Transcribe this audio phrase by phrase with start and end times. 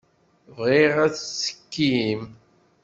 [0.57, 2.21] Bɣiɣ ad tettekkim.